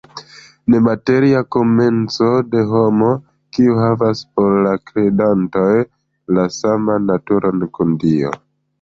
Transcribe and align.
Nemateria 0.75 1.41
komenco 1.55 2.29
de 2.55 2.63
homo, 2.73 3.11
kiu 3.59 3.77
havas 3.83 4.25
por 4.41 4.59
la 4.67 4.75
kredantoj 4.91 5.71
la 6.39 6.51
saman 6.61 7.11
naturon 7.15 7.67
kun 7.79 7.99
Dio. 8.07 8.39